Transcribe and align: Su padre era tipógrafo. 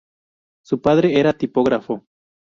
Su 0.65 0.81
padre 0.81 1.19
era 1.19 1.33
tipógrafo. 1.37 2.07